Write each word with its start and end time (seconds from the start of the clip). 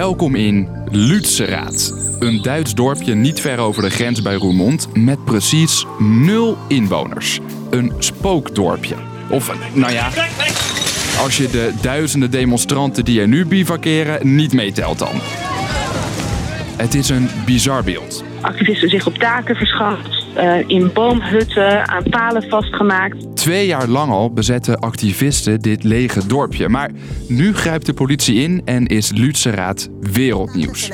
Welkom 0.00 0.34
in 0.34 0.68
Lützerath, 0.90 1.94
een 2.18 2.42
Duits 2.42 2.74
dorpje 2.74 3.14
niet 3.14 3.40
ver 3.40 3.58
over 3.58 3.82
de 3.82 3.90
grens 3.90 4.22
bij 4.22 4.34
Roermond 4.34 4.88
met 4.96 5.24
precies 5.24 5.86
nul 5.98 6.56
inwoners. 6.68 7.40
Een 7.70 7.92
spookdorpje. 7.98 8.94
Of, 9.30 9.52
nou 9.74 9.92
ja, 9.92 10.10
als 11.18 11.36
je 11.36 11.50
de 11.50 11.72
duizenden 11.80 12.30
demonstranten 12.30 13.04
die 13.04 13.20
er 13.20 13.28
nu 13.28 13.46
bivakeren 13.46 14.34
niet 14.34 14.52
meetelt 14.52 14.98
dan. 14.98 15.20
Het 16.80 16.94
is 16.94 17.08
een 17.08 17.28
bizar 17.46 17.84
beeld. 17.84 18.24
Activisten 18.40 18.88
zich 18.88 19.06
op 19.06 19.18
daken 19.18 19.56
verschaft, 19.56 20.26
uh, 20.36 20.68
in 20.68 20.90
boomhutten 20.92 21.88
aan 21.88 22.02
palen 22.02 22.42
vastgemaakt. 22.48 23.36
Twee 23.36 23.66
jaar 23.66 23.88
lang 23.88 24.12
al 24.12 24.32
bezetten 24.32 24.78
activisten 24.78 25.60
dit 25.60 25.84
lege 25.84 26.26
dorpje. 26.26 26.68
Maar 26.68 26.90
nu 27.28 27.54
grijpt 27.54 27.86
de 27.86 27.92
politie 27.92 28.34
in 28.34 28.62
en 28.64 28.86
is 28.86 29.10
Lützerath 29.12 29.88
wereldnieuws. 30.00 30.90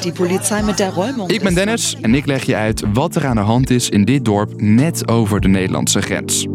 Die 0.00 0.12
politie 0.12 0.62
met 0.62 0.76
de 0.76 1.24
Ik 1.26 1.42
ben 1.42 1.54
Dennis 1.54 1.96
en 2.00 2.14
ik 2.14 2.26
leg 2.26 2.44
je 2.44 2.54
uit 2.54 2.82
wat 2.92 3.16
er 3.16 3.26
aan 3.26 3.36
de 3.36 3.42
hand 3.42 3.70
is 3.70 3.88
in 3.88 4.04
dit 4.04 4.24
dorp 4.24 4.60
net 4.60 5.08
over 5.08 5.40
de 5.40 5.48
Nederlandse 5.48 6.00
grens. 6.00 6.46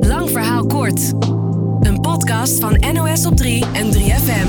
Lang 0.00 0.30
verhaal 0.30 0.66
kort. 0.66 1.12
Een 1.80 2.00
podcast 2.00 2.60
van 2.60 2.84
NOS 2.92 3.26
op 3.26 3.36
3 3.36 3.64
en 3.72 3.92
3FM. 3.92 4.48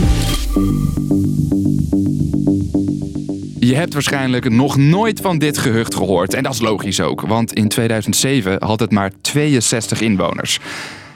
Je 3.60 3.76
hebt 3.76 3.94
waarschijnlijk 3.94 4.50
nog 4.50 4.78
nooit 4.78 5.22
van 5.22 5.38
dit 5.38 5.58
gehucht 5.58 5.96
gehoord. 5.96 6.34
En 6.34 6.44
dat 6.44 6.54
is 6.54 6.62
logisch 6.62 7.02
ook, 7.02 7.22
want 7.22 7.54
in 7.54 7.68
2007 7.68 8.64
had 8.64 8.80
het 8.80 8.92
maar 8.92 9.12
62 9.22 10.02
inwoners. 10.02 10.60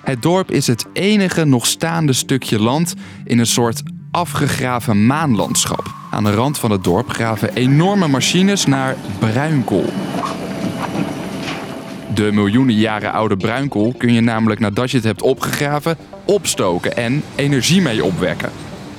Het 0.04 0.22
dorp 0.22 0.52
is 0.52 0.68
het 0.68 0.86
enige 0.94 1.46
nog 1.46 1.66
staande 1.66 2.14
stukje 2.14 2.60
land 2.60 2.94
in 3.24 3.40
een 3.40 3.46
soort 3.46 3.84
afgegraven 4.12 5.06
maanlandschap. 5.06 5.94
Aan 6.12 6.24
de 6.24 6.34
rand 6.34 6.60
van 6.60 6.72
het 6.72 6.84
dorp 6.84 7.10
graven 7.10 7.54
enorme 7.54 8.08
machines 8.08 8.66
naar 8.66 8.96
bruinkool. 9.20 9.94
De 12.16 12.32
miljoenen 12.32 12.76
jaren 12.76 13.12
oude 13.12 13.38
bruinkool 13.38 13.94
kun 13.98 14.14
je 14.14 14.22
namelijk 14.22 14.60
nadat 14.60 14.92
je 14.92 14.98
het 14.98 15.06
hebt 15.06 15.22
opgegraven, 15.22 15.98
opstoken 16.26 16.96
en 16.96 17.24
energie 17.36 17.82
mee 17.82 18.04
opwekken. 18.04 18.50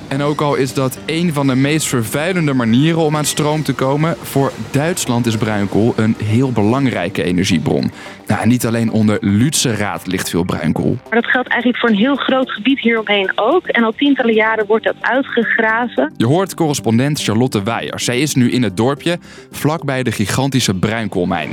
En 0.07 0.21
ook 0.21 0.41
al 0.41 0.55
is 0.55 0.73
dat 0.73 0.99
een 1.05 1.33
van 1.33 1.47
de 1.47 1.55
meest 1.55 1.87
vervuilende 1.87 2.53
manieren 2.53 3.01
om 3.01 3.15
aan 3.15 3.25
stroom 3.25 3.63
te 3.63 3.73
komen, 3.73 4.15
voor 4.21 4.51
Duitsland 4.71 5.25
is 5.25 5.37
bruinkool 5.37 5.93
een 5.95 6.15
heel 6.23 6.51
belangrijke 6.51 7.23
energiebron. 7.23 7.91
Nou, 8.27 8.47
niet 8.47 8.65
alleen 8.65 8.91
onder 8.91 9.17
Lützerath 9.21 10.05
ligt 10.05 10.29
veel 10.29 10.43
bruinkool. 10.43 10.97
Maar 11.09 11.21
dat 11.21 11.31
geldt 11.31 11.49
eigenlijk 11.49 11.81
voor 11.81 11.89
een 11.89 11.95
heel 11.95 12.15
groot 12.15 12.51
gebied 12.51 12.79
hieromheen 12.79 13.31
ook. 13.35 13.67
En 13.67 13.83
al 13.83 13.91
tientallen 13.91 14.33
jaren 14.33 14.65
wordt 14.65 14.85
dat 14.85 14.95
uitgegraven. 15.01 16.13
Je 16.17 16.25
hoort 16.25 16.53
correspondent 16.53 17.23
Charlotte 17.23 17.63
Weijer. 17.63 17.99
Zij 17.99 18.19
is 18.19 18.35
nu 18.35 18.51
in 18.51 18.63
het 18.63 18.77
dorpje 18.77 19.19
vlakbij 19.51 20.03
de 20.03 20.11
gigantische 20.11 20.73
bruinkoolmijn. 20.73 21.49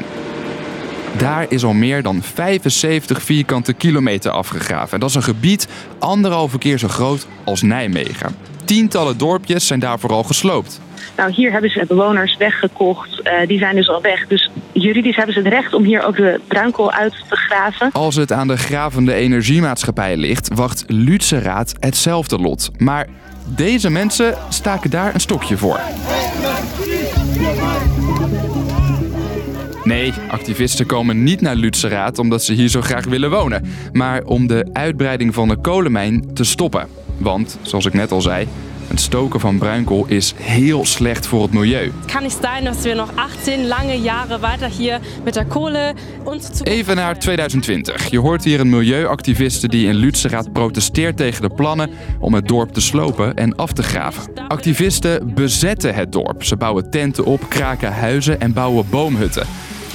Daar 1.19 1.47
is 1.49 1.65
al 1.65 1.73
meer 1.73 2.03
dan 2.03 2.23
75 2.23 3.23
vierkante 3.23 3.73
kilometer 3.73 4.31
afgegraven. 4.31 5.01
Dat 5.01 5.09
is 5.09 5.15
een 5.15 5.23
gebied 5.23 5.69
anderhalve 5.99 6.59
keer 6.59 6.79
zo 6.79 6.89
groot 6.89 7.27
als 7.45 7.63
Nijmegen. 7.63 8.37
Tientallen 8.65 9.19
dorpjes 9.19 9.67
zijn 9.67 9.81
daarvoor 9.81 10.11
al 10.11 10.23
gesloopt. 10.23 10.81
Nou, 11.17 11.33
hier 11.33 11.53
hebben 11.53 11.71
ze 11.71 11.85
bewoners 11.89 12.37
weggekocht. 12.37 13.21
Uh, 13.25 13.47
die 13.47 13.59
zijn 13.59 13.75
dus 13.75 13.89
al 13.89 14.01
weg. 14.01 14.27
Dus 14.27 14.51
juridisch 14.73 15.17
hebben 15.17 15.35
ze 15.35 15.41
het 15.41 15.49
recht 15.49 15.75
om 15.75 15.85
hier 15.85 16.07
ook 16.07 16.17
de 16.17 16.41
bruinkool 16.49 16.93
uit 16.93 17.15
te 17.29 17.37
graven. 17.37 17.93
Als 17.93 18.17
het 18.17 18.33
aan 18.33 18.49
de 18.49 18.57
gravende 18.57 19.15
energiemaatschappij 19.15 20.17
ligt, 20.17 20.49
wacht 20.55 20.85
Lützerath 20.87 21.73
hetzelfde 21.81 22.39
lot. 22.39 22.71
Maar 22.79 23.07
deze 23.45 23.91
mensen 23.91 24.35
staken 24.49 24.91
daar 24.91 25.15
een 25.15 25.21
stokje 25.21 25.57
voor. 25.57 25.81
Nee, 29.95 30.13
activisten 30.29 30.87
komen 30.87 31.23
niet 31.23 31.41
naar 31.41 31.55
Lützerath 31.55 32.19
omdat 32.19 32.45
ze 32.45 32.53
hier 32.53 32.69
zo 32.69 32.81
graag 32.81 33.05
willen 33.05 33.31
wonen, 33.31 33.65
maar 33.93 34.25
om 34.25 34.47
de 34.47 34.69
uitbreiding 34.73 35.35
van 35.35 35.49
de 35.49 35.57
kolenmijn 35.57 36.35
te 36.35 36.45
stoppen. 36.45 36.89
Want, 37.19 37.59
zoals 37.63 37.85
ik 37.85 37.93
net 37.93 38.13
al 38.13 38.21
zei, 38.21 38.49
het 38.87 39.01
stoken 39.01 39.41
van 39.41 39.59
bruinkool 39.59 40.07
is 40.07 40.35
heel 40.37 40.85
slecht 40.85 41.27
voor 41.27 41.43
het 41.43 41.53
milieu. 41.53 41.93
Kan 42.13 42.23
niet 42.23 42.39
zijn 42.41 42.65
dat 42.65 42.83
we 42.83 42.95
nog 42.95 43.11
18 43.15 43.67
lange 43.67 44.01
jaren 44.01 44.41
verder 44.41 44.69
hier 44.69 45.01
met 45.25 45.35
de 45.35 45.47
kolen 45.47 45.97
Even 46.63 46.97
naar 46.97 47.19
2020. 47.19 48.11
Je 48.11 48.19
hoort 48.19 48.45
hier 48.45 48.61
een 48.61 48.71
milieuactiviste 48.71 49.69
die 49.69 49.87
in 49.87 49.95
Lützerath 49.95 50.53
protesteert 50.53 51.17
tegen 51.17 51.43
de 51.43 51.55
plannen 51.55 51.91
om 52.21 52.35
het 52.35 52.49
dorp 52.49 52.73
te 52.73 52.81
slopen 52.81 53.35
en 53.35 53.57
af 53.57 53.73
te 53.73 53.83
graven. 53.83 54.23
Activisten 54.49 55.35
bezetten 55.35 55.95
het 55.95 56.13
dorp. 56.13 56.45
Ze 56.45 56.57
bouwen 56.57 56.91
tenten 56.91 57.25
op, 57.25 57.49
kraken 57.49 57.93
huizen 57.93 58.41
en 58.41 58.53
bouwen 58.53 58.89
boomhutten. 58.91 59.47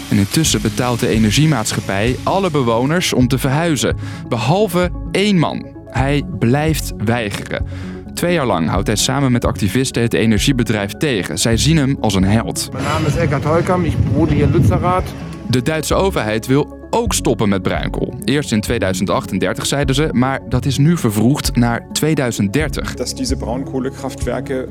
En 0.10 0.18
intussen 0.18 0.62
betaalt 0.62 1.00
de 1.00 1.08
energiemaatschappij 1.08 2.16
alle 2.24 2.52
bewoners 2.52 3.14
om 3.14 3.28
te 3.28 3.38
verhuizen, 3.38 3.96
behalve 4.28 4.92
één 5.12 5.38
man. 5.38 5.66
Hij 5.86 6.24
blijft 6.40 6.94
weigeren. 6.98 7.66
Twee 8.14 8.34
jaar 8.34 8.46
lang 8.46 8.70
houdt 8.70 8.88
hij 8.88 8.96
samen 8.96 9.32
met 9.32 9.46
activisten 9.46 10.02
het 10.02 10.14
energiebedrijf 10.14 10.92
tegen. 10.92 11.38
Zij 11.38 11.58
zien 11.58 11.78
hem 11.78 11.98
als 12.00 12.16
een 12.16 12.24
held. 12.24 12.70
Mijn 12.72 12.84
naam 12.84 13.06
is 13.06 13.16
Eckhard 13.16 13.44
Heukam, 13.44 13.84
ik 13.84 13.94
woon 14.14 14.28
hier 14.28 14.44
in 14.44 14.52
Lützerath. 14.52 15.14
De 15.48 15.62
Duitse 15.62 15.96
overheid 15.96 16.48
wil 16.48 16.88
ook 16.90 17.14
stoppen 17.14 17.50
met 17.50 17.62
bruinkool. 17.62 18.14
Eerst 18.24 18.52
in 18.52 18.62
2038 18.62 19.66
zeiden 19.66 19.96
ze, 19.96 20.10
maar 20.12 20.40
dat 20.50 20.66
is 20.66 20.78
nu 20.78 20.98
vervroegd 20.98 21.56
naar 21.56 21.88
2030. 21.92 22.94
Dat 22.94 23.14
deze 23.18 23.36
bruinkolenkraftwerken 23.36 24.70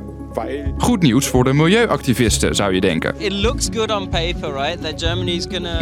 Goed 0.78 1.02
nieuws 1.02 1.26
voor 1.26 1.44
de 1.44 1.52
milieuactivisten, 1.52 2.54
zou 2.54 2.74
je 2.74 2.80
denken. 2.80 3.14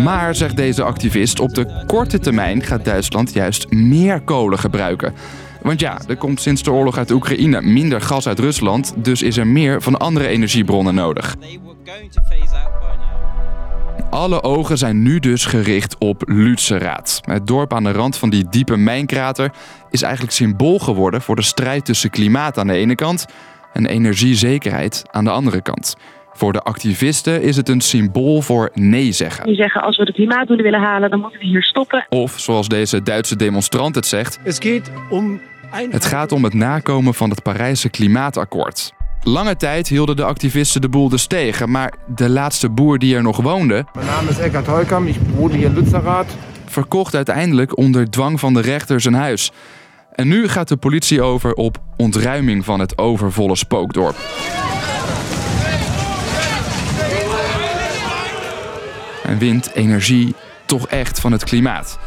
Maar, 0.03 0.35
zegt 0.35 0.57
deze 0.57 0.83
activist, 0.83 1.41
op 1.41 1.55
de 1.55 1.85
korte 1.87 2.19
termijn 2.19 2.63
gaat 2.63 2.85
Duitsland 2.85 3.33
juist 3.33 3.71
meer 3.71 4.21
kolen 4.21 4.59
gebruiken. 4.59 5.15
Want 5.63 5.81
ja, 5.81 6.01
er 6.09 6.17
komt 6.17 6.41
sinds 6.41 6.63
de 6.63 6.73
oorlog 6.73 6.99
uit 6.99 7.11
Oekraïne 7.11 7.63
minder 7.63 8.01
gas 8.01 8.29
uit 8.29 8.39
Rusland, 8.39 8.95
dus 8.97 9.23
is 9.23 9.37
er 9.37 9.47
meer 9.47 9.83
van 9.83 9.97
andere 9.97 10.27
energiebronnen 10.27 10.95
nodig. 10.95 11.37
Alle 14.11 14.43
ogen 14.43 14.79
zijn 14.79 15.03
nu 15.03 15.19
dus 15.19 15.45
gericht 15.45 15.99
op 15.99 16.23
Lützerath. 16.27 17.21
Het 17.25 17.47
dorp 17.47 17.75
aan 17.75 17.85
de 17.85 17.93
rand 17.93 18.17
van 18.17 18.31
die 18.31 18.49
diepe 18.51 18.77
mijnkrater 18.77 19.53
is 19.91 20.03
eigenlijk 20.03 20.33
symbool 20.35 20.79
geworden 20.79 21.23
voor 21.23 21.37
de 21.37 21.43
strijd 21.43 21.85
tussen 21.85 22.11
klimaat 22.11 22.59
aan 22.59 22.67
de 22.67 22.73
ene 22.73 22.95
kant 22.95 23.27
en 23.77 23.87
energiezekerheid 23.87 25.03
aan 25.11 25.25
de 25.25 25.31
andere 25.31 25.63
kant. 25.63 25.97
Voor 26.33 26.53
de 26.53 26.61
activisten 26.63 27.43
is 27.43 27.57
het 27.57 27.69
een 27.69 27.81
symbool 27.81 28.43
voor 28.43 28.71
nee 28.75 29.13
zeggen. 29.13 29.47
Die 29.47 29.55
zeggen 29.55 29.83
als 29.83 29.97
we 29.97 30.05
de 30.05 30.13
klimaatdoelen 30.13 30.65
willen 30.65 30.81
halen, 30.81 31.11
dan 31.11 31.21
moeten 31.21 31.41
we 31.41 31.47
hier 31.47 31.63
stoppen. 31.63 32.07
Of 32.09 32.39
zoals 32.39 32.69
deze 32.69 33.03
Duitse 33.03 33.37
demonstrant 33.37 33.95
het 33.95 34.07
zegt: 34.07 34.39
Het 34.43 34.59
gaat 34.65 34.91
om, 35.11 35.41
het 35.91 36.05
gaat 36.05 36.33
om 36.33 36.45
het 36.45 36.55
nakomen 36.55 37.15
van 37.15 37.31
het 37.31 37.43
Parijse 37.43 37.91
klimaatakkoord. 37.91 38.93
Lange 39.23 39.57
tijd 39.57 39.89
hielden 39.89 40.17
de 40.17 40.25
activisten 40.25 40.81
de 40.81 40.89
boel 40.89 41.09
dus 41.09 41.27
tegen, 41.27 41.71
maar 41.71 41.95
de 42.07 42.29
laatste 42.29 42.71
boer 42.71 42.99
die 42.99 43.17
er 43.17 43.23
nog 43.23 43.37
woonde. 43.37 43.85
Mijn 43.95 44.07
naam 44.07 44.29
is 44.29 44.39
Eckhard 44.39 44.67
Heukam, 44.67 45.07
ik 45.07 45.17
woon 45.35 45.51
hier 45.51 45.67
in 45.67 45.75
Lützerath. 45.75 46.37
Verkocht 46.65 47.15
uiteindelijk 47.15 47.77
onder 47.77 48.11
dwang 48.11 48.41
van 48.41 48.55
de 48.55 48.61
rechter 48.61 49.01
zijn 49.01 49.15
huis. 49.15 49.53
En 50.17 50.29
nu 50.29 50.49
gaat 50.49 50.69
de 50.69 50.77
politie 50.77 51.23
over 51.23 51.53
op 51.53 51.79
ontruiming 51.97 52.65
van 52.65 52.81
het 52.81 52.99
overvolle 52.99 53.57
spookdorp. 53.57 54.17
En 59.23 59.39
wint 59.39 59.71
energie 59.75 60.35
toch 60.67 60.89
echt 60.89 61.21
van 61.21 61.33
het 61.33 61.45
klimaat. 61.45 61.99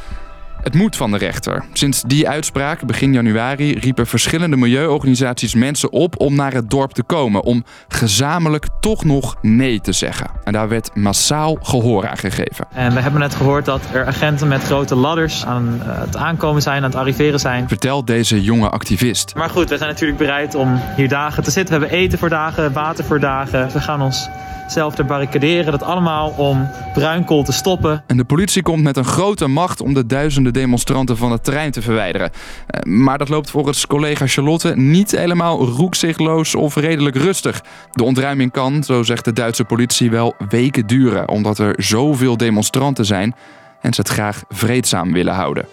Het 0.64 0.74
moet 0.74 0.96
van 0.96 1.12
de 1.12 1.18
rechter. 1.18 1.64
Sinds 1.74 2.04
die 2.08 2.30
uitspraak 2.30 2.86
begin 2.86 3.14
januari 3.14 3.80
riepen 3.80 4.08
verschillende 4.08 4.56
milieuorganisaties 4.56 5.56
mensen 5.56 5.92
op 5.92 6.20
om 6.20 6.36
naar 6.36 6.54
het 6.54 6.70
dorp 6.70 6.92
te 6.92 7.04
komen. 7.04 7.44
Om 7.44 7.64
gezamenlijk 7.88 8.68
toch 8.80 9.04
nog 9.04 9.36
nee 9.42 9.82
te 9.82 9.92
zeggen. 9.92 10.30
En 10.44 10.54
daar 10.54 10.70
werd 10.70 10.96
massaal 10.96 11.58
gehoor 11.62 12.08
aan 12.08 12.18
gegeven. 12.18 12.68
En 12.74 12.94
we 12.94 13.00
hebben 13.00 13.22
net 13.22 13.36
gehoord 13.36 13.66
dat 13.66 13.82
er 13.94 14.06
agenten 14.06 14.48
met 14.48 14.64
grote 14.64 14.96
ladders 14.96 15.46
aan 15.46 15.82
eh, 15.82 16.00
het 16.00 16.18
aankomen 16.18 16.62
zijn, 16.62 16.78
aan 16.78 16.90
het 16.90 16.96
arriveren 16.96 17.40
zijn. 17.40 17.68
Vertelt 17.68 18.08
deze 18.08 18.42
jonge 18.42 18.70
activist. 18.70 19.36
Maar 19.36 19.50
goed, 19.50 19.70
we 19.70 19.78
zijn 19.78 19.90
natuurlijk 19.90 20.18
bereid 20.18 20.56
om 20.56 20.82
hier 20.96 21.10
dagen 21.10 21.44
te 21.44 21.52
zitten. 21.52 21.76
We 21.76 21.82
hebben 21.82 22.00
eten 22.00 22.20
voor 22.20 22.30
dagen, 22.30 22.74
water 22.74 23.04
voor 23.04 23.20
dagen. 23.20 23.70
We 23.74 23.80
gaan 23.80 24.02
ons 24.02 24.30
zelf 24.72 24.96
te 24.96 25.04
barricaderen. 25.04 25.72
Dat 25.72 25.84
allemaal 25.84 26.34
om 26.38 26.70
bruinkool 26.94 27.44
te 27.44 27.52
stoppen. 27.52 28.04
En 28.08 28.18
de 28.18 28.24
politie 28.24 28.62
komt 28.62 28.84
met 28.84 28.98
een 28.98 29.06
grote 29.06 29.48
macht 29.48 29.82
om 29.82 29.94
de 29.94 30.06
duizenden 30.06 30.49
demonstranten 30.52 31.18
van 31.18 31.32
het 31.32 31.44
terrein 31.44 31.72
te 31.72 31.82
verwijderen. 31.82 32.32
Eh, 32.68 32.82
maar 32.84 33.18
dat 33.18 33.30
loopt 33.30 33.50
volgens 33.50 33.88
collega 33.88 34.28
Charlotte 34.28 34.76
niet 34.76 35.12
helemaal 35.12 35.66
roekzichtloos 35.66 36.56
of 36.56 36.76
redelijk 36.76 37.16
rustig. 37.16 37.64
De 37.92 38.04
ontruiming 38.04 38.52
kan, 38.52 38.84
zo 38.84 39.04
zegt 39.04 39.26
de 39.26 39.34
Duitse 39.34 39.64
politie, 39.64 40.12
wel 40.12 40.36
weken 40.50 40.88
duren, 40.88 41.30
omdat 41.30 41.58
er 41.58 41.74
zoveel 41.78 42.38
demonstranten 42.38 43.06
zijn 43.06 43.36
en 43.82 43.94
ze 43.94 44.02
het 44.02 44.10
graag 44.10 44.44
vreedzaam 44.50 45.14
willen 45.14 45.34
houden. 45.34 45.66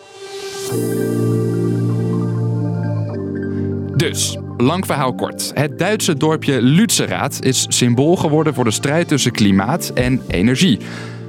Dus, 3.96 4.38
lang 4.56 4.86
verhaal 4.86 5.14
kort. 5.14 5.50
Het 5.54 5.78
Duitse 5.78 6.16
dorpje 6.16 6.62
Lützerath 6.62 7.44
is 7.44 7.66
symbool 7.68 8.16
geworden 8.16 8.54
voor 8.54 8.64
de 8.64 8.70
strijd 8.70 9.08
tussen 9.08 9.32
klimaat 9.32 9.90
en 9.94 10.22
energie. 10.28 10.78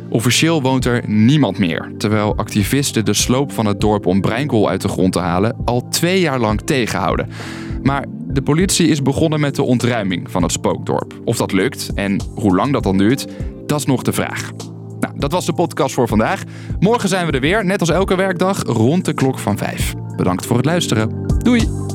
Officieel 0.10 0.62
woont 0.62 0.86
er 0.86 1.04
niemand 1.08 1.58
meer, 1.58 1.92
terwijl 1.98 2.36
activisten 2.36 3.06
de 3.06 3.14
sloop 3.14 3.52
van 3.52 3.66
het 3.66 3.82
dorp 3.82 4.06
om 4.06 4.22
bruinkool 4.22 4.70
uit 4.70 4.82
de 4.82 4.88
grond 4.88 5.14
te 5.14 5.20
halen 5.20 5.56
al 5.66 5.88
twee 5.90 6.20
jaar 6.20 6.40
lang 6.40 6.62
tegenhouden. 6.62 7.30
Maar 7.84 8.06
de 8.28 8.42
politie 8.42 8.88
is 8.88 9.02
begonnen 9.02 9.40
met 9.40 9.56
de 9.56 9.64
ontruiming 9.64 10.32
van 10.32 10.44
het 10.44 10.52
spookdorp. 10.52 11.20
Of 11.24 11.38
dat 11.38 11.52
lukt 11.52 11.90
en 11.96 12.22
hoe 12.36 12.56
lang 12.56 12.74
dat 12.74 12.84
dan 12.84 12.98
duurt, 12.98 13.28
dat 13.66 13.80
is 13.80 13.86
nog 13.86 14.02
de 14.02 14.14
vraag. 14.14 14.52
Nou, 15.00 15.14
dat 15.20 15.32
was 15.32 15.46
de 15.46 15.54
podcast 15.54 15.94
voor 15.94 16.08
vandaag. 16.08 16.44
Morgen 16.80 17.10
zijn 17.10 17.26
we 17.26 17.32
er 17.32 17.40
weer, 17.40 17.66
net 17.66 17.80
als 17.80 17.90
elke 17.90 18.16
werkdag, 18.16 18.64
rond 18.64 19.06
de 19.06 19.14
klok 19.14 19.40
van 19.40 19.58
5. 19.58 19.94
Bedankt 20.16 20.46
voor 20.46 20.58
het 20.58 20.66
luisteren. 20.66 21.26
Doei! 21.38 21.87